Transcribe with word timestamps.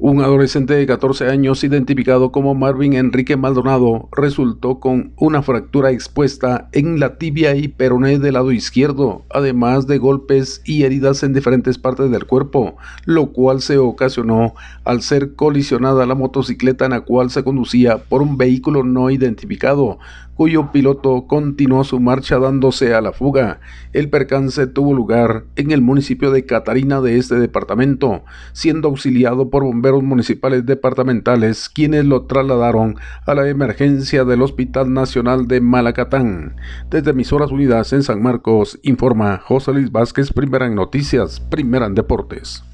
Un 0.00 0.22
adolescente 0.22 0.74
de 0.74 0.86
14 0.86 1.26
años 1.26 1.64
identificado 1.64 2.30
como 2.30 2.54
Marvin 2.54 2.92
Enrique 2.92 3.36
Maldonado 3.36 4.08
resultó 4.12 4.78
con 4.78 5.12
una 5.16 5.42
fractura 5.42 5.90
expuesta 5.90 6.68
en 6.70 7.00
la 7.00 7.18
tibia 7.18 7.56
y 7.56 7.66
peroné 7.66 8.20
del 8.20 8.34
lado 8.34 8.52
izquierdo, 8.52 9.24
además 9.28 9.88
de 9.88 9.98
golpes 9.98 10.62
y 10.64 10.84
heridas 10.84 11.24
en 11.24 11.32
diferentes 11.32 11.78
partes 11.78 12.12
del 12.12 12.26
cuerpo, 12.26 12.76
lo 13.06 13.32
cual 13.32 13.60
se 13.60 13.78
ocasionó 13.78 14.54
al 14.84 15.02
ser 15.02 15.34
colisionada 15.34 16.06
la 16.06 16.14
motocicleta 16.14 16.84
en 16.84 16.92
la 16.92 17.00
cual 17.00 17.30
se 17.30 17.42
conducía 17.42 17.98
por 17.98 18.22
un 18.22 18.38
vehículo 18.38 18.84
no 18.84 19.10
identificado, 19.10 19.98
cuyo 20.38 20.70
piloto 20.70 21.26
continuó 21.26 21.82
su 21.82 21.98
marcha 21.98 22.38
dándose 22.38 22.94
a 22.94 23.00
la 23.00 23.10
fuga. 23.10 23.58
El 23.92 24.08
percance 24.08 24.68
tuvo 24.68 24.94
lugar 24.94 25.46
en 25.56 25.72
el 25.72 25.80
municipio 25.80 26.30
de 26.30 26.46
Catarina 26.46 27.00
de 27.00 27.18
este 27.18 27.40
departamento, 27.40 28.22
siendo 28.52 28.86
auxiliado 28.86 29.50
por 29.50 29.64
bomberos 29.64 29.87
municipales 29.94 30.66
departamentales 30.66 31.68
quienes 31.68 32.04
lo 32.04 32.26
trasladaron 32.26 32.96
a 33.26 33.34
la 33.34 33.48
emergencia 33.48 34.24
del 34.24 34.42
Hospital 34.42 34.92
Nacional 34.92 35.48
de 35.48 35.60
Malacatán. 35.60 36.56
Desde 36.90 37.10
Emisoras 37.10 37.50
Unidas 37.50 37.92
en 37.92 38.02
San 38.02 38.22
Marcos, 38.22 38.78
informa 38.82 39.38
José 39.38 39.72
Luis 39.72 39.90
Vázquez, 39.90 40.32
primera 40.32 40.66
en 40.66 40.74
noticias, 40.74 41.40
primera 41.40 41.86
en 41.86 41.94
deportes. 41.94 42.62